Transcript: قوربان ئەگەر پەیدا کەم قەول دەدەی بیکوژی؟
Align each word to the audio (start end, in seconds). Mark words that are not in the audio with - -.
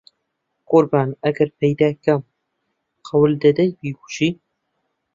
قوربان 0.69 1.09
ئەگەر 1.23 1.49
پەیدا 1.59 1.89
کەم 2.03 2.21
قەول 3.07 3.31
دەدەی 3.43 3.71
بیکوژی؟ 3.81 4.29